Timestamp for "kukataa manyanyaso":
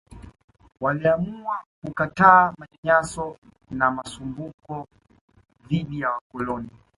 1.85-3.37